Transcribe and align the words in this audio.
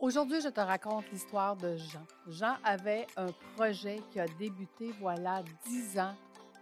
Aujourd'hui, 0.00 0.40
je 0.40 0.48
te 0.48 0.60
raconte 0.60 1.10
l'histoire 1.12 1.56
de 1.56 1.76
Jean. 1.76 2.06
Jean 2.28 2.54
avait 2.62 3.04
un 3.16 3.32
projet 3.56 4.00
qui 4.12 4.20
a 4.20 4.26
débuté 4.38 4.94
voilà 5.00 5.42
dix 5.66 5.98
ans, 5.98 6.14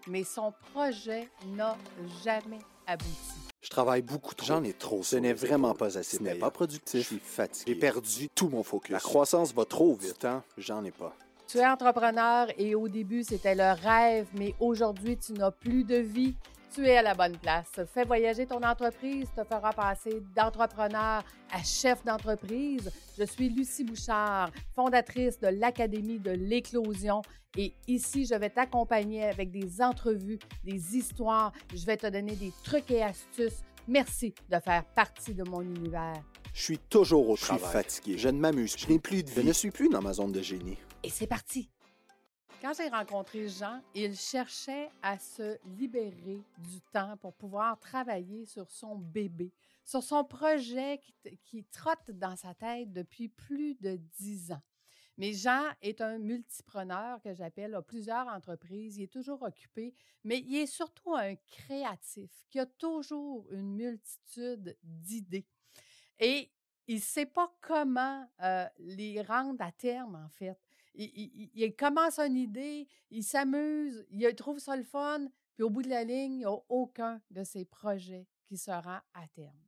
mais 0.08 0.24
son 0.24 0.54
projet 0.72 1.28
n'a 1.49 1.76
jamais 2.25 2.60
abouti. 2.86 3.12
Je 3.60 3.68
travaille 3.68 4.00
beaucoup 4.00 4.34
trop. 4.34 4.46
J'en 4.46 4.64
ai 4.64 4.72
trop. 4.72 5.02
Ce 5.02 5.17
n'est 5.17 5.34
vraiment 5.34 5.75
pas 5.75 5.99
assez 5.99 6.17
Ce 6.17 6.22
n'est 6.22 6.36
pas 6.36 6.50
productif. 6.50 6.99
Je 6.99 7.07
suis 7.07 7.18
fatigué. 7.18 7.75
J'ai 7.75 7.78
perdu 7.78 8.29
tout 8.34 8.48
mon 8.48 8.62
focus. 8.62 8.91
La 8.93 9.00
croissance 9.00 9.53
va 9.53 9.66
trop 9.66 9.95
vite. 9.95 10.21
temps, 10.21 10.43
j'en 10.57 10.82
ai 10.82 10.91
pas. 10.91 11.14
Tu 11.46 11.59
es 11.59 11.66
entrepreneur 11.66 12.46
et 12.57 12.75
au 12.75 12.89
début, 12.89 13.23
c'était 13.23 13.55
le 13.55 13.73
rêve, 13.82 14.29
mais 14.32 14.55
aujourd'hui, 14.61 15.18
tu 15.18 15.34
n'as 15.34 15.50
plus 15.50 15.84
de 15.84 15.96
vie. 15.96 16.34
Tu 16.77 16.86
es 16.86 16.98
à 16.98 17.02
la 17.02 17.14
bonne 17.14 17.38
place. 17.38 17.70
Fais 17.95 18.04
voyager 18.04 18.45
ton 18.45 18.62
entreprise, 18.62 19.29
te 19.34 19.43
fera 19.45 19.72
passer 19.72 20.20
d'entrepreneur 20.36 21.22
à 21.50 21.62
chef 21.64 22.04
d'entreprise. 22.04 22.90
Je 23.18 23.25
suis 23.25 23.48
Lucie 23.48 23.82
Bouchard, 23.82 24.50
fondatrice 24.75 25.40
de 25.40 25.46
l'Académie 25.46 26.18
de 26.18 26.32
l'éclosion. 26.32 27.22
Et 27.57 27.72
ici, 27.89 28.26
je 28.26 28.35
vais 28.35 28.50
t'accompagner 28.50 29.25
avec 29.25 29.50
des 29.50 29.80
entrevues, 29.80 30.39
des 30.64 30.99
histoires. 30.99 31.50
Je 31.75 31.86
vais 31.86 31.96
te 31.96 32.09
donner 32.09 32.37
des 32.37 32.52
trucs 32.62 32.91
et 32.91 33.02
astuces. 33.02 33.63
Merci 33.88 34.35
de 34.51 34.59
faire 34.59 34.85
partie 34.95 35.33
de 35.33 35.45
mon 35.49 35.63
univers. 35.63 36.23
Je 36.52 36.63
suis 36.63 36.79
toujours 36.79 37.30
au 37.30 37.37
Je 37.37 37.45
suis 37.47 37.57
travail. 37.57 37.73
fatigué. 37.85 38.19
Je 38.19 38.29
ne 38.29 38.38
m'amuse. 38.38 38.77
Je 38.77 38.87
n'ai 38.88 38.99
plus 38.99 39.23
de 39.23 39.30
Je 39.30 39.41
vie. 39.41 39.47
ne 39.47 39.52
suis 39.55 39.71
plus 39.71 39.88
dans 39.88 40.02
ma 40.02 40.13
zone 40.13 40.33
de 40.33 40.43
génie. 40.43 40.77
Et 41.02 41.09
c'est 41.09 41.27
parti. 41.27 41.71
Quand 42.62 42.73
j'ai 42.73 42.88
rencontré 42.88 43.48
Jean, 43.48 43.83
il 43.95 44.16
cherchait 44.16 44.91
à 45.02 45.19
se 45.19 45.59
libérer 45.78 46.41
du 46.59 46.80
temps 46.92 47.16
pour 47.19 47.34
pouvoir 47.34 47.79
travailler 47.79 48.46
sur 48.46 48.70
son 48.70 48.96
bébé, 48.96 49.52
sur 49.84 50.02
son 50.02 50.24
projet 50.24 51.01
qui, 51.45 51.65
trotte 51.65 52.10
dans 52.10 52.34
sa 52.34 52.55
tête 52.55 52.92
depuis 52.92 53.29
plus 53.29 53.74
de 53.74 54.01
dix 54.19 54.52
ans. 54.52 54.62
Mais 55.19 55.34
Jean 55.34 55.65
est 55.82 56.01
un 56.01 56.19
multipreneur 56.19 57.20
que 57.23 57.35
j'appelle, 57.35 57.74
a 57.74 57.82
plusieurs 57.82 58.26
entreprises, 58.26 58.96
il 58.96 59.04
est 59.04 59.13
toujours 59.13 59.43
occupé, 59.43 59.95
mais 60.24 60.38
il 60.38 60.57
est 60.57 60.66
surtout 60.66 61.15
un 61.15 61.35
créatif 61.37 62.30
qui 62.51 62.59
a 62.59 62.66
toujours 62.66 63.46
une 63.51 63.74
multitude 63.74 64.76
d'idées. 64.82 65.46
Et 66.18 66.50
il 66.86 66.96
ne 66.96 67.00
sait 67.00 67.26
pas 67.26 67.54
comment 67.60 68.26
euh, 68.42 68.66
les 68.78 69.20
rendre 69.22 69.62
à 69.62 69.72
terme, 69.72 70.16
en 70.16 70.28
fait. 70.30 70.58
Il, 70.97 71.75
commence 71.77 72.19
une 72.19 72.36
idée, 72.36 72.89
il 73.11 73.22
s'amuse, 73.22 74.06
il 74.11 74.34
trouve 74.34 74.58
ça 74.58 74.77
le 74.77 74.84
fun, 74.84 75.28
puis 75.55 75.62
au 75.62 75.70
bout 75.70 75.83
de 75.83 75.91
la 75.91 76.05
ligne, 76.05 76.33
il 76.33 76.38
n'y 76.38 76.44
a 76.44 76.56
aucun 76.69 77.20
de 77.30 77.44
ses 77.44 77.64
projets 77.64 78.27
qui 78.47 78.56
se 78.56 78.70
rend 78.70 79.00
à 79.14 79.28
terme. 79.34 79.66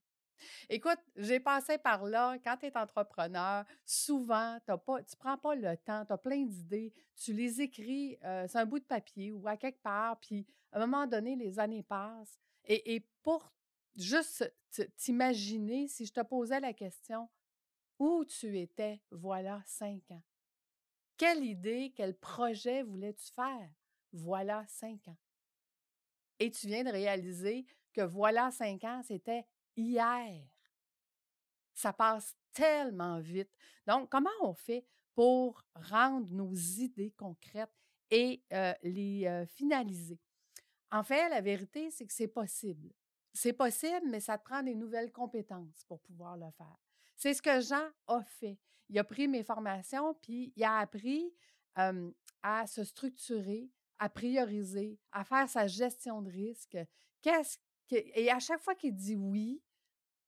Écoute, 0.69 0.98
j'ai 1.17 1.41
passé 1.41 1.79
par 1.79 2.05
là. 2.05 2.39
Quand 2.45 2.57
tu 2.57 2.67
es 2.67 2.77
entrepreneur, 2.77 3.65
souvent, 3.85 4.59
pas, 4.67 5.03
tu 5.03 5.15
ne 5.15 5.19
prends 5.19 5.39
pas 5.39 5.55
le 5.55 5.77
temps, 5.77 6.05
tu 6.05 6.12
as 6.12 6.19
plein 6.19 6.45
d'idées, 6.45 6.93
tu 7.17 7.33
les 7.33 7.61
écris 7.61 8.19
euh, 8.25 8.47
sur 8.47 8.61
un 8.61 8.67
bout 8.67 8.79
de 8.79 8.85
papier 8.85 9.33
ou 9.33 9.47
à 9.48 9.57
quelque 9.57 9.83
part, 9.83 10.19
puis 10.20 10.47
à 10.73 10.79
un 10.79 10.87
moment 10.87 11.07
donné, 11.07 11.37
les 11.37 11.59
années 11.59 11.83
passent. 11.83 12.39
Et, 12.65 13.05
pour 13.23 13.51
juste 13.97 14.53
t'imaginer, 14.97 15.89
si 15.89 16.07
je 16.07 16.13
te 16.13 16.20
posais 16.20 16.61
la 16.61 16.73
question, 16.73 17.29
où 17.98 18.25
tu 18.25 18.59
étais, 18.59 19.01
voilà 19.11 19.63
cinq 19.67 20.11
ans? 20.11 20.23
Quelle 21.19 21.44
idée, 21.44 21.92
quel 21.97 22.16
projet 22.16 22.84
voulais-tu 22.84 23.33
faire? 23.33 23.69
Voilà 24.12 24.64
cinq 24.69 25.08
ans. 25.08 25.19
Et 26.38 26.50
tu 26.50 26.69
viens 26.69 26.84
de 26.84 26.91
réaliser 26.91 27.66
que 27.92 28.02
voilà 28.02 28.52
cinq 28.52 28.84
ans, 28.84 29.02
c'était 29.02 29.44
hier. 29.77 30.46
Ça 31.74 31.92
passe 31.92 32.36
tellement 32.52 33.19
vite. 33.19 33.50
Donc, 33.84 34.08
comment 34.08 34.30
on 34.42 34.55
fait 34.55 34.86
pour 35.14 35.64
rendre 35.74 36.30
nos 36.30 36.55
idées 36.55 37.11
concrètes 37.16 37.74
et 38.11 38.44
euh, 38.52 38.72
les 38.84 39.27
euh, 39.27 39.44
finaliser? 39.46 40.20
En 40.92 41.02
fait, 41.02 41.28
la 41.28 41.41
vérité, 41.41 41.90
c'est 41.90 42.07
que 42.07 42.14
c'est 42.14 42.28
possible. 42.28 42.92
C'est 43.33 43.52
possible, 43.52 44.07
mais 44.07 44.20
ça 44.20 44.39
te 44.39 44.45
prend 44.45 44.62
des 44.62 44.77
nouvelles 44.77 45.12
compétences 45.12 45.84
pour 45.89 46.01
pouvoir 46.01 46.36
le 46.36 46.51
faire. 46.57 46.78
C'est 47.18 47.34
ce 47.34 47.42
que 47.42 47.61
Jean 47.61 47.90
a 48.06 48.23
fait. 48.23 48.56
Il 48.89 48.98
a 48.98 49.02
pris 49.02 49.27
mes 49.27 49.42
formations, 49.42 50.14
puis 50.23 50.52
il 50.55 50.62
a 50.62 50.79
appris 50.79 51.34
à 51.74 52.67
se 52.68 52.84
structurer, 52.84 53.70
à 53.98 54.08
prioriser, 54.08 55.01
à 55.11 55.24
faire 55.24 55.48
sa 55.48 55.67
gestion 55.67 56.23
de 56.23 56.30
risque. 56.30 56.78
Qu'est-ce 57.20 57.58
que, 57.89 57.96
et 58.14 58.30
à 58.30 58.39
chaque 58.39 58.61
fois 58.61 58.77
qu'il 58.77 58.95
dit 58.95 59.17
oui 59.17 59.61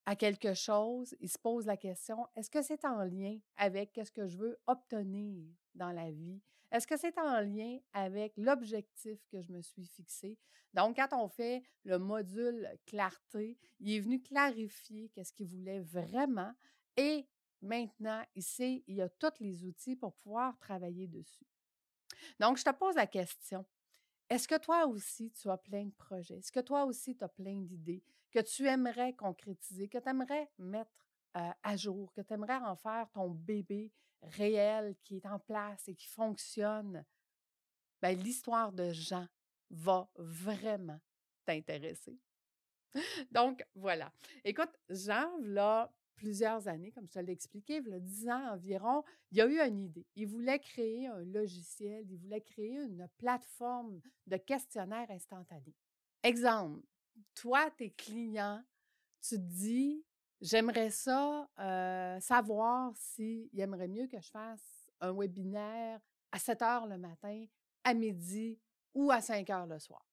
à 0.05 0.17
quelque 0.17 0.53
chose, 0.53 1.15
il 1.21 1.29
se 1.29 1.39
pose 1.39 1.65
la 1.65 1.77
question 1.77 2.27
est-ce 2.35 2.49
que 2.49 2.61
c'est 2.61 2.83
en 2.83 3.03
lien 3.05 3.39
avec 3.55 3.97
ce 4.03 4.11
que 4.11 4.27
je 4.27 4.37
veux 4.37 4.59
obtenir 4.67 5.47
dans 5.73 5.91
la 5.91 6.11
vie? 6.11 6.41
Est-ce 6.73 6.87
que 6.87 6.97
c'est 6.97 7.17
en 7.17 7.39
lien 7.39 7.79
avec 7.93 8.33
l'objectif 8.35 9.25
que 9.29 9.41
je 9.41 9.51
me 9.53 9.61
suis 9.61 9.85
fixé? 9.85 10.37
Donc, 10.73 10.97
quand 10.97 11.13
on 11.13 11.29
fait 11.29 11.63
le 11.83 11.99
module 11.99 12.67
clarté, 12.85 13.57
il 13.79 13.93
est 13.93 13.99
venu 13.99 14.21
clarifier 14.21 15.09
qu'est-ce 15.09 15.33
qu'il 15.33 15.47
voulait 15.47 15.81
vraiment 15.81 16.53
et 17.01 17.27
maintenant, 17.61 18.23
il 18.35 18.43
sait, 18.43 18.83
il 18.85 19.01
a 19.01 19.09
tous 19.09 19.39
les 19.39 19.63
outils 19.63 19.95
pour 19.95 20.13
pouvoir 20.13 20.55
travailler 20.59 21.07
dessus. 21.07 21.47
Donc, 22.39 22.57
je 22.57 22.63
te 22.63 22.71
pose 22.71 22.95
la 22.95 23.07
question. 23.07 23.65
Est-ce 24.29 24.47
que 24.47 24.59
toi 24.59 24.85
aussi, 24.85 25.31
tu 25.31 25.49
as 25.49 25.57
plein 25.57 25.85
de 25.85 25.93
projets? 25.93 26.37
Est-ce 26.37 26.51
que 26.51 26.59
toi 26.59 26.85
aussi, 26.85 27.17
tu 27.17 27.23
as 27.23 27.29
plein 27.29 27.59
d'idées 27.59 28.03
que 28.29 28.39
tu 28.39 28.67
aimerais 28.67 29.13
concrétiser, 29.13 29.89
que 29.89 29.97
tu 29.97 30.07
aimerais 30.09 30.49
mettre 30.59 30.91
euh, 31.37 31.51
à 31.63 31.75
jour, 31.75 32.13
que 32.13 32.21
tu 32.21 32.33
aimerais 32.33 32.57
en 32.57 32.75
faire 32.75 33.09
ton 33.11 33.29
bébé 33.29 33.91
réel 34.21 34.95
qui 35.03 35.17
est 35.17 35.25
en 35.25 35.39
place 35.39 35.87
et 35.87 35.95
qui 35.95 36.07
fonctionne? 36.07 37.03
Ben, 37.99 38.17
l'histoire 38.17 38.71
de 38.71 38.91
Jean 38.91 39.27
va 39.71 40.07
vraiment 40.15 40.99
t'intéresser. 41.45 42.19
Donc, 43.31 43.65
voilà. 43.73 44.13
Écoute, 44.43 44.71
Jean, 44.89 45.29
là, 45.39 45.91
plusieurs 46.21 46.67
années, 46.67 46.91
comme 46.91 47.07
je 47.07 47.13
te 47.13 47.19
l'ai 47.19 47.31
expliqué, 47.31 47.81
il 47.83 47.89
y 47.89 47.93
a 47.95 47.99
10 47.99 48.29
ans 48.29 48.53
environ, 48.53 49.03
il 49.31 49.41
a 49.41 49.47
eu 49.47 49.59
une 49.59 49.81
idée. 49.81 50.05
Il 50.15 50.27
voulait 50.27 50.59
créer 50.59 51.07
un 51.07 51.23
logiciel, 51.23 52.05
il 52.11 52.17
voulait 52.19 52.41
créer 52.41 52.75
une 52.75 53.07
plateforme 53.17 53.99
de 54.27 54.37
questionnaire 54.37 55.09
instantané. 55.09 55.73
Exemple, 56.21 56.85
toi, 57.33 57.71
tes 57.71 57.89
clients, 57.89 58.63
tu 59.19 59.35
te 59.35 59.41
dis, 59.41 60.05
j'aimerais 60.41 60.91
ça 60.91 61.49
euh, 61.57 62.19
savoir 62.19 62.95
s'ils 62.95 63.59
aimeraient 63.59 63.87
mieux 63.87 64.05
que 64.05 64.21
je 64.21 64.29
fasse 64.29 64.91
un 64.99 65.13
webinaire 65.13 65.99
à 66.31 66.37
7 66.37 66.61
heures 66.61 66.85
le 66.85 66.99
matin, 66.99 67.45
à 67.83 67.95
midi 67.95 68.59
ou 68.93 69.09
à 69.09 69.21
5 69.21 69.49
heures 69.49 69.65
le 69.65 69.79
soir. 69.79 70.05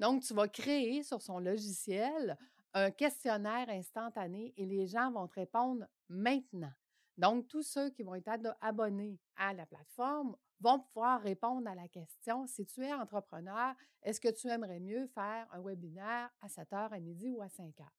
Donc, 0.00 0.22
tu 0.22 0.32
vas 0.32 0.48
créer 0.48 1.02
sur 1.02 1.20
son 1.20 1.38
logiciel 1.38 2.38
un 2.74 2.90
questionnaire 2.90 3.68
instantané 3.68 4.54
et 4.56 4.66
les 4.66 4.86
gens 4.86 5.10
vont 5.10 5.28
te 5.28 5.34
répondre 5.34 5.86
maintenant. 6.08 6.72
Donc, 7.18 7.46
tous 7.48 7.62
ceux 7.62 7.90
qui 7.90 8.02
vont 8.02 8.14
être 8.14 8.56
abonnés 8.60 9.20
à 9.36 9.52
la 9.52 9.66
plateforme 9.66 10.34
vont 10.60 10.80
pouvoir 10.80 11.20
répondre 11.20 11.68
à 11.68 11.74
la 11.74 11.88
question 11.88 12.46
si 12.46 12.64
tu 12.64 12.82
es 12.84 12.92
entrepreneur, 12.92 13.74
est-ce 14.02 14.20
que 14.20 14.28
tu 14.28 14.48
aimerais 14.48 14.80
mieux 14.80 15.06
faire 15.08 15.46
un 15.52 15.60
webinaire 15.60 16.30
à 16.40 16.48
7 16.48 16.72
heures, 16.72 16.92
à 16.92 17.00
midi 17.00 17.30
ou 17.32 17.42
à 17.42 17.48
5 17.48 17.80
heures? 17.80 17.96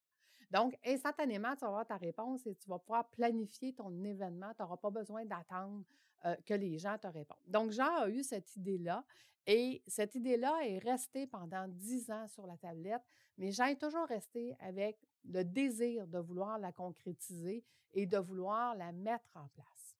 Donc, 0.50 0.78
instantanément, 0.85 1.56
tu 1.56 1.62
vas 1.62 1.67
avoir 1.67 1.85
ta 1.85 1.97
réponse 1.97 2.45
et 2.45 2.56
tu 2.56 2.69
vas 2.69 2.79
pouvoir 2.79 3.09
planifier 3.09 3.73
ton 3.73 3.91
événement. 4.03 4.53
Tu 4.56 4.62
n'auras 4.62 4.78
pas 4.78 4.91
besoin 4.91 5.25
d'attendre 5.25 5.83
euh, 6.25 6.35
que 6.45 6.53
les 6.53 6.78
gens 6.78 6.97
te 6.97 7.07
répondent. 7.07 7.38
Donc, 7.47 7.72
Jean 7.72 7.95
a 7.95 8.09
eu 8.09 8.23
cette 8.23 8.56
idée-là 8.56 9.03
et 9.45 9.84
cette 9.88 10.16
idée-là 10.16 10.57
est 10.63 10.78
restée 10.78 11.28
pendant 11.28 11.67
dix 11.67 12.09
ans 12.11 12.28
sur 12.28 12.47
la 12.47 12.57
tablette, 12.57 13.03
mais 13.38 13.51
Jean 13.51 13.66
est 13.66 13.79
toujours 13.79 14.07
resté 14.07 14.56
avec 14.59 14.97
le 15.25 15.44
désir 15.44 16.07
de 16.07 16.19
vouloir 16.19 16.59
la 16.59 16.72
concrétiser 16.72 17.63
et 17.94 18.06
de 18.06 18.17
vouloir 18.17 18.75
la 18.75 18.91
mettre 18.91 19.35
en 19.35 19.47
place. 19.50 19.97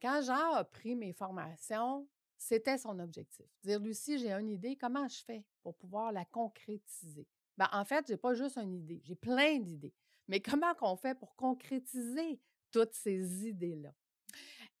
Quand 0.00 0.22
Jean 0.22 0.52
a 0.52 0.64
pris 0.64 0.94
mes 0.94 1.12
formations, 1.12 2.06
c'était 2.36 2.78
son 2.78 2.98
objectif. 2.98 3.46
Dire, 3.62 3.80
Lucie, 3.80 4.18
j'ai 4.18 4.32
une 4.32 4.50
idée, 4.50 4.76
comment 4.76 5.08
je 5.08 5.22
fais 5.24 5.44
pour 5.62 5.74
pouvoir 5.76 6.12
la 6.12 6.24
concrétiser? 6.24 7.26
Ben, 7.56 7.68
en 7.72 7.84
fait, 7.84 8.06
j'ai 8.06 8.16
pas 8.16 8.34
juste 8.34 8.58
une 8.58 8.74
idée, 8.74 9.00
j'ai 9.04 9.14
plein 9.14 9.58
d'idées. 9.58 9.94
Mais 10.28 10.40
comment 10.40 10.74
qu'on 10.74 10.96
fait 10.96 11.14
pour 11.14 11.34
concrétiser 11.36 12.40
toutes 12.70 12.92
ces 12.92 13.46
idées-là? 13.46 13.94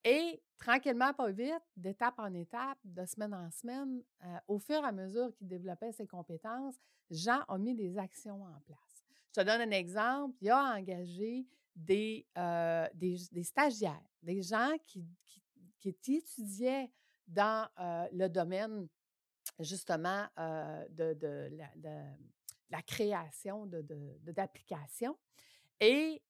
Et 0.04 0.42
tranquillement, 0.58 1.14
pas 1.14 1.30
vite, 1.30 1.62
d'étape 1.76 2.18
en 2.18 2.32
étape, 2.34 2.78
de 2.84 3.06
semaine 3.06 3.34
en 3.34 3.50
semaine, 3.50 4.02
au 4.46 4.58
fur 4.58 4.76
et 4.76 4.86
à 4.86 4.92
mesure 4.92 5.32
qu'il 5.34 5.48
développait 5.48 5.92
ses 5.92 6.06
compétences, 6.06 6.76
Jean 7.10 7.40
a 7.48 7.58
mis 7.58 7.74
des 7.74 7.96
actions 7.96 8.42
en 8.42 8.60
place. 8.66 9.04
Je 9.34 9.40
te 9.40 9.46
donne 9.46 9.62
un 9.62 9.70
exemple. 9.70 10.36
Il 10.40 10.50
a 10.50 10.74
engagé 10.76 11.46
des, 11.74 12.26
des, 12.94 13.42
stagiaires, 13.42 14.04
des 14.22 14.42
gens 14.42 14.76
qui, 14.82 15.06
qui, 15.80 16.14
étudiaient 16.14 16.90
dans 17.26 17.68
le 18.12 18.28
domaine 18.28 18.86
justement 19.58 20.26
de, 20.36 21.14
de 21.14 21.48
la, 21.52 21.70
de 21.76 22.82
création 22.86 23.66
d'applications. 23.66 25.16
Et 25.80 26.22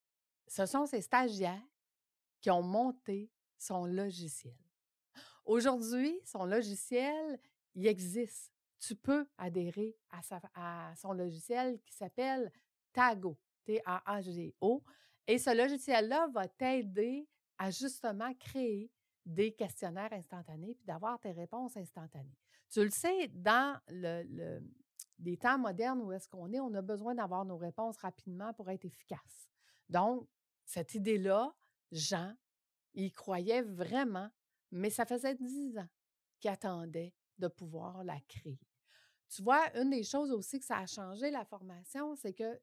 ce 0.47 0.67
sont 0.67 0.87
ces 0.87 1.00
stagiaires 1.00 1.62
qui 2.41 2.50
ont 2.50 2.62
monté 2.62 3.31
son 3.59 3.87
logiciel. 3.87 4.56
Aujourd'hui, 5.45 6.19
son 6.25 6.45
logiciel, 6.45 7.39
il 7.75 7.87
existe. 7.87 8.53
Tu 8.81 8.95
peux 8.95 9.27
adhérer 9.39 9.97
à, 10.55 10.93
son 10.97 11.12
logiciel 11.12 11.81
qui 11.87 11.95
s'appelle 11.95 12.51
Tago, 12.93 13.37
T-A-A-G-O. 13.65 14.83
Et 15.27 15.39
ce 15.39 15.56
logiciel-là 15.56 16.29
va 16.29 16.49
t'aider 16.49 17.29
à 17.59 17.71
justement 17.71 18.33
créer 18.35 18.91
des 19.25 19.53
questionnaires 19.53 20.12
instantanés 20.12 20.75
puis 20.75 20.85
d'avoir 20.85 21.19
tes 21.19 21.33
réponses 21.33 21.77
instantanées. 21.77 22.37
Tu 22.71 22.83
le 22.83 22.91
sais, 22.91 23.29
dans 23.29 23.79
le, 23.89 24.61
les 25.19 25.37
temps 25.37 25.59
modernes 25.59 26.03
où 26.03 26.12
est-ce 26.12 26.29
qu'on 26.29 26.53
est, 26.53 26.61
on 26.61 26.75
a 26.75 26.83
besoin 26.83 27.15
d'avoir 27.15 27.45
nos 27.45 27.57
réponses 27.57 27.97
rapidement 27.99 28.53
pour 28.53 28.69
être 28.71 28.85
efficace. 28.85 29.49
Donc, 29.89 30.27
cette 30.65 30.95
idée-là, 30.95 31.55
Jean, 31.93 32.35
il 32.94 33.12
croyait 33.12 33.62
vraiment, 33.62 34.31
mais 34.70 34.91
ça 34.91 35.05
faisait 35.05 35.35
dix 35.35 35.76
ans 35.79 35.88
qu'il 36.41 36.50
attendait 36.50 37.12
de 37.38 37.49
pouvoir 37.49 38.05
la 38.05 38.20
créer. 38.29 38.61
Tu 39.29 39.43
vois, 39.43 39.64
une 39.76 39.91
des 39.91 40.05
choses 40.05 40.31
aussi 40.31 40.61
que 40.61 40.64
ça 40.64 40.79
a 40.79 40.87
changé 40.87 41.31
la 41.31 41.44
formation, 41.44 42.14
c'est 42.14 42.32
que 42.32 42.61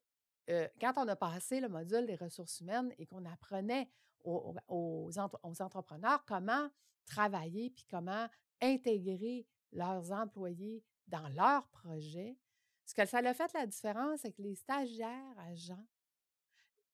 quand 0.80 0.94
on 0.96 1.08
a 1.08 1.16
passé 1.16 1.60
le 1.60 1.68
module 1.68 2.06
des 2.06 2.16
ressources 2.16 2.60
humaines 2.60 2.92
et 2.98 3.06
qu'on 3.06 3.24
apprenait 3.26 3.88
aux, 4.24 5.10
entrepreneurs 5.18 6.24
comment 6.26 6.68
travailler 7.06 7.70
puis 7.70 7.84
comment 7.90 8.28
intégrer 8.60 9.46
leurs 9.72 10.12
employés 10.12 10.84
dans 11.08 11.28
leurs 11.30 11.68
projets, 11.68 12.38
ce 12.84 12.94
que 12.94 13.04
ça 13.06 13.18
a 13.18 13.34
fait 13.34 13.52
la 13.54 13.66
différence, 13.66 14.20
c'est 14.20 14.32
que 14.32 14.42
les 14.42 14.54
stagiaires 14.54 15.38
agents, 15.50 15.86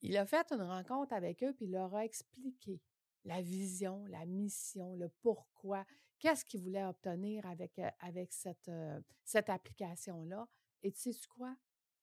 il 0.00 0.16
a 0.16 0.26
fait 0.26 0.50
une 0.52 0.62
rencontre 0.62 1.12
avec 1.12 1.42
eux 1.42 1.52
puis 1.52 1.66
il 1.66 1.72
leur 1.72 1.94
a 1.94 2.04
expliqué 2.04 2.80
la 3.24 3.42
vision, 3.42 4.04
la 4.06 4.24
mission, 4.26 4.94
le 4.94 5.08
pourquoi, 5.22 5.84
qu'est-ce 6.18 6.44
qu'ils 6.44 6.62
voulaient 6.62 6.84
obtenir 6.84 7.46
avec, 7.46 7.80
avec 8.00 8.32
cette, 8.32 8.70
cette 9.24 9.50
application-là? 9.50 10.48
Et 10.82 10.92
tu 10.92 11.12
sais 11.12 11.28
quoi? 11.28 11.56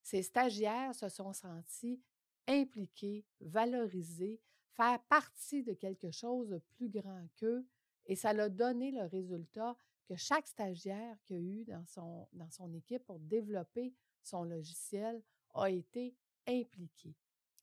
Ces 0.03 0.23
stagiaires 0.23 0.93
se 0.93 1.09
sont 1.09 1.33
sentis 1.33 2.01
impliqués, 2.47 3.25
valorisés, 3.39 4.39
faire 4.71 5.01
partie 5.05 5.63
de 5.63 5.73
quelque 5.73 6.11
chose 6.11 6.49
de 6.49 6.59
plus 6.59 6.89
grand 6.89 7.25
qu'eux. 7.37 7.65
Et 8.05 8.15
ça 8.15 8.29
a 8.29 8.49
donné 8.49 8.91
le 8.91 9.05
résultat 9.05 9.75
que 10.05 10.15
chaque 10.15 10.47
stagiaire 10.47 11.17
qu'il 11.23 11.37
a 11.37 11.39
eu 11.39 11.65
dans 11.65 12.51
son 12.51 12.73
équipe 12.73 13.03
pour 13.05 13.19
développer 13.19 13.95
son 14.21 14.43
logiciel 14.43 15.23
a 15.55 15.69
été 15.69 16.15
impliqué, 16.47 17.15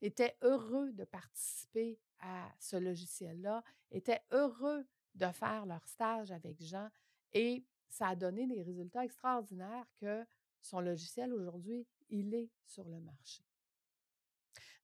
était 0.03 0.37
heureux 0.43 0.93
de 0.93 1.05
participer 1.05 1.99
à 2.19 2.53
ce 2.59 2.77
logiciel-là, 2.77 3.63
était 3.91 4.23
heureux 4.31 4.87
de 5.15 5.27
faire 5.33 5.67
leur 5.67 5.87
stage 5.89 6.31
avec 6.31 6.61
Jean 6.63 6.89
et 7.33 7.65
ça 7.89 8.09
a 8.09 8.17
donné 8.17 8.47
des 8.47 8.63
résultats 8.63 9.05
extraordinaires 9.05 9.87
que 9.97 10.25
son 10.61 10.81
logiciel 10.81 11.33
aujourd'hui 11.33 11.87
il 12.09 12.35
est 12.35 12.51
sur 12.67 12.89
le 12.89 13.01
marché. 13.01 13.45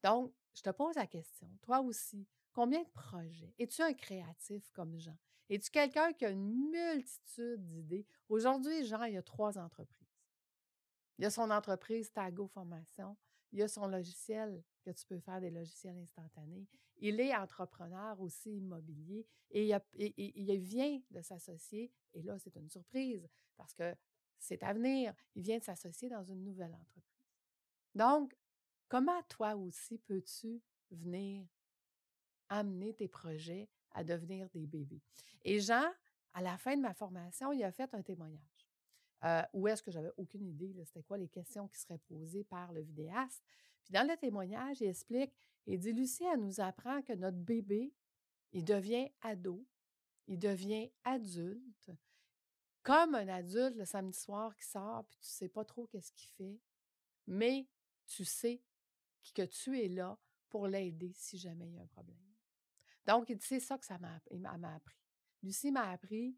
Donc, 0.03 0.32
je 0.55 0.62
te 0.62 0.70
pose 0.70 0.97
la 0.97 1.06
question, 1.06 1.49
toi 1.62 1.81
aussi, 1.81 2.26
combien 2.53 2.82
de 2.82 2.88
projets? 2.88 3.55
Es-tu 3.59 3.82
un 3.82 3.94
créatif 3.94 4.70
comme 4.73 4.99
Jean? 4.99 5.17
Es-tu 5.49 5.70
quelqu'un 5.70 6.12
qui 6.12 6.25
a 6.26 6.31
une 6.31 6.70
multitude 6.70 7.65
d'idées? 7.67 8.06
Aujourd'hui, 8.29 8.85
Jean, 8.85 9.05
il 9.05 9.15
y 9.15 9.17
a 9.17 9.23
trois 9.23 9.56
entreprises. 9.59 10.06
Il 11.19 11.23
y 11.23 11.26
a 11.26 11.31
son 11.31 11.50
entreprise 11.50 12.12
Tago 12.12 12.47
Formation. 12.47 13.17
Il 13.53 13.62
a 13.62 13.69
son 13.69 13.87
logiciel 13.87 14.62
que 14.83 14.91
tu 14.91 15.06
peux 15.06 15.21
faire 15.21 15.41
des 15.41 15.50
logiciels 15.50 15.97
instantanés. 15.99 16.67
Il 16.99 17.21
est 17.21 17.35
entrepreneur 17.35 18.21
aussi 18.21 18.56
immobilier 18.56 19.27
et 19.50 19.71
il, 19.97 20.59
vient 20.59 21.00
de 21.11 21.23
s'associer. 21.23 21.93
Et 22.15 22.23
là, 22.23 22.39
c'est 22.39 22.56
une 22.56 22.69
surprise 22.69 23.29
parce 23.56 23.75
que 23.75 23.95
c'est 24.39 24.62
à 24.62 24.73
venir. 24.73 25.15
Il 25.35 25.43
vient 25.43 25.59
de 25.59 25.65
s'associer 25.65 26.09
dans 26.09 26.25
une 26.25 26.45
nouvelle 26.45 26.75
entreprise. 26.75 27.05
Donc, 27.95 28.37
comment 28.89 29.23
toi 29.25 29.55
aussi 29.56 29.99
peux-tu 29.99 30.61
venir 30.91 31.47
amener 32.49 32.94
tes 32.94 33.09
projets 33.09 33.69
à 33.93 34.05
devenir 34.05 34.49
des 34.51 34.67
bébés? 34.67 35.03
Et 35.43 35.61
Jean, 35.61 35.89
à 36.35 36.43
la 36.43 36.59
fin 36.59 36.77
de 36.77 36.83
ma 36.83 36.94
formation, 36.94 37.53
il 37.53 37.62
a 37.65 37.73
fait 37.73 37.94
un 37.94 38.03
témoignage. 38.03 38.57
Euh, 39.25 39.43
où 39.53 39.67
est-ce 39.67 39.82
que 39.82 39.91
j'avais 39.91 40.12
aucune 40.17 40.47
idée, 40.47 40.73
c'était 40.85 41.03
quoi 41.03 41.19
les 41.19 41.29
questions 41.29 41.67
qui 41.67 41.79
seraient 41.79 41.99
posées 41.99 42.44
par 42.44 42.73
le 42.73 42.81
vidéaste. 42.81 43.43
Puis 43.82 43.93
dans 43.93 44.06
le 44.06 44.17
témoignage, 44.17 44.81
il 44.81 44.87
explique, 44.87 45.32
il 45.67 45.79
dit, 45.79 45.93
Lucie, 45.93 46.25
elle 46.25 46.41
nous 46.41 46.61
apprend 46.61 47.03
que 47.03 47.12
notre 47.15 47.37
bébé, 47.37 47.93
il 48.53 48.65
devient 48.65 49.11
ado, 49.23 49.67
il 50.29 50.38
devient 50.38 50.91
adulte, 51.03 51.91
comme 52.82 53.17
un 53.17 53.29
adulte 53.29 53.76
le 53.76 53.85
samedi 53.85 54.19
soir 54.19 54.55
qui 54.56 54.65
sort, 54.65 55.05
puis 55.06 55.19
tu 55.19 55.26
ne 55.26 55.31
sais 55.31 55.49
pas 55.49 55.65
trop 55.65 55.87
qu'est-ce 55.88 56.12
qu'il 56.12 56.31
fait, 56.31 56.61
mais 57.26 57.67
tu 58.06 58.25
sais 58.25 58.62
que 59.35 59.43
tu 59.43 59.79
es 59.81 59.88
là 59.88 60.17
pour 60.49 60.69
l'aider 60.69 61.12
si 61.15 61.38
jamais 61.38 61.67
il 61.67 61.75
y 61.75 61.79
a 61.79 61.82
un 61.82 61.87
problème. 61.87 62.17
Donc, 63.06 63.32
c'est 63.41 63.61
ça 63.61 63.79
que 63.79 63.85
ça 63.85 63.99
m'a 63.99 64.17
appris. 64.75 64.97
Lucie 65.43 65.70
m'a 65.70 65.91
appris 65.91 66.37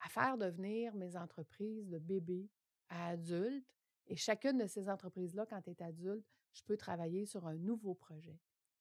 à 0.00 0.08
faire 0.08 0.36
devenir 0.36 0.94
mes 0.94 1.16
entreprises 1.16 1.88
de 1.88 1.98
bébé 1.98 2.48
à 2.88 3.08
adulte. 3.08 3.66
Et 4.08 4.16
chacune 4.16 4.58
de 4.58 4.66
ces 4.66 4.88
entreprises-là, 4.88 5.46
quand 5.46 5.60
tu 5.62 5.70
es 5.70 5.82
adulte, 5.82 6.24
je 6.52 6.62
peux 6.62 6.76
travailler 6.76 7.26
sur 7.26 7.46
un 7.46 7.56
nouveau 7.56 7.94
projet, 7.94 8.38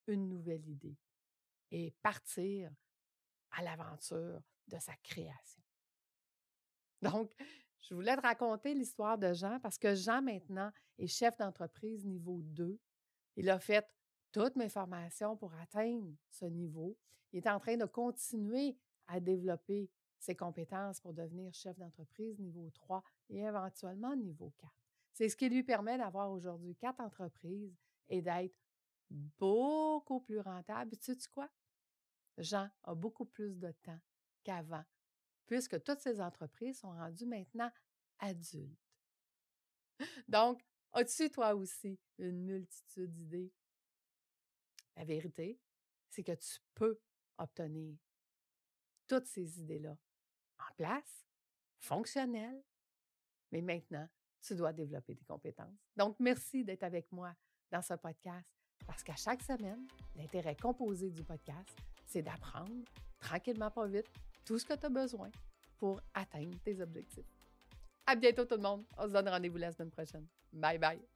une 0.08 0.30
nouvelle 0.30 0.68
idée 0.68 0.98
et 1.72 1.92
partir 2.02 2.72
à 3.52 3.64
l'aventure 3.64 4.42
de 4.68 4.78
sa 4.80 4.96
création. 4.98 5.64
Donc, 7.02 7.32
je 7.82 7.94
voulais 7.94 8.16
te 8.16 8.22
raconter 8.22 8.74
l'histoire 8.74 9.18
de 9.18 9.34
Jean 9.34 9.60
parce 9.60 9.78
que 9.78 9.94
Jean, 9.94 10.22
maintenant, 10.22 10.72
est 10.98 11.08
chef 11.08 11.38
d'entreprise 11.38 12.06
niveau 12.06 12.42
2. 12.42 12.80
Il 13.36 13.50
a 13.50 13.60
fait 13.60 13.88
toutes 14.32 14.56
mes 14.56 14.70
formations 14.70 15.38
pour 15.38 15.54
atteindre 15.56 16.14
ce 16.30 16.46
niveau. 16.46 16.98
Il 17.32 17.40
est 17.40 17.50
en 17.50 17.60
train 17.60 17.78
de 17.78 17.86
continuer 17.86 18.78
à 19.08 19.20
développer 19.20 19.90
ses 20.26 20.36
compétences 20.36 21.00
pour 21.00 21.14
devenir 21.14 21.54
chef 21.54 21.78
d'entreprise 21.78 22.40
niveau 22.40 22.70
3 22.72 23.04
et 23.30 23.40
éventuellement 23.40 24.16
niveau 24.16 24.52
4. 24.58 24.72
C'est 25.14 25.30
ce 25.30 25.36
qui 25.36 25.48
lui 25.50 25.64
permet 25.64 25.98
d'avoir 25.98 26.32
aujourd'hui 26.32 26.76
quatre 26.76 27.00
entreprises 27.00 27.78
et 28.10 28.22
d'être 28.22 28.56
beaucoup 29.10 30.20
plus 30.20 30.40
rentable. 30.40 30.98
Tu 30.98 31.14
sais 31.14 31.30
quoi? 31.30 31.50
Jean 32.38 32.70
a 32.84 32.96
beaucoup 32.96 33.26
plus 33.26 33.58
de 33.58 33.72
temps 33.72 34.00
qu'avant 34.44 34.84
puisque 35.46 35.82
toutes 35.84 36.00
ces 36.00 36.20
entreprises 36.20 36.80
sont 36.80 36.92
rendues 36.92 37.28
maintenant 37.28 37.72
adultes. 38.20 38.80
Donc, 40.28 40.66
as-tu 40.94 41.30
toi 41.30 41.56
aussi 41.56 42.00
une 42.18 42.44
multitude 42.44 43.14
d'idées? 43.14 43.54
La 44.96 45.06
vérité, 45.06 45.60
c'est 46.10 46.24
que 46.24 46.34
tu 46.34 46.60
peux 46.74 47.00
obtenir 47.38 47.98
toutes 49.08 49.28
ces 49.28 49.60
idées-là 49.60 49.98
en 50.60 50.74
place, 50.76 51.26
fonctionnelles, 51.80 52.64
mais 53.52 53.62
maintenant, 53.62 54.08
tu 54.42 54.56
dois 54.56 54.74
développer 54.74 55.16
tes 55.16 55.26
compétences. 55.26 55.80
Donc, 55.96 56.16
merci 56.20 56.64
d'être 56.64 56.84
avec 56.84 57.12
moi 57.12 57.34
dans 57.72 57.82
ce 57.82 57.94
podcast 57.96 58.48
parce 58.86 59.04
qu'à 59.04 59.16
chaque 59.16 59.42
semaine, 59.42 59.88
l'intérêt 60.16 60.56
composé 60.56 61.10
du 61.10 61.24
podcast, 61.24 61.76
c'est 62.06 62.22
d'apprendre 62.22 62.84
tranquillement, 63.20 63.72
pas 63.72 63.88
vite, 63.88 64.08
tout 64.44 64.60
ce 64.60 64.66
que 64.66 64.74
tu 64.74 64.86
as 64.86 64.90
besoin 64.90 65.30
pour 65.78 66.00
atteindre 66.14 66.58
tes 66.64 66.80
objectifs. 66.82 67.26
À 68.06 68.16
bientôt 68.16 68.46
tout 68.46 68.56
le 68.56 68.62
monde. 68.62 68.86
On 68.98 69.08
se 69.08 69.14
donne 69.14 69.28
rendez-vous 69.30 69.58
la 69.58 69.72
semaine 69.72 69.92
prochaine. 69.92 70.28
Bye 70.54 70.78
bye. 70.78 71.15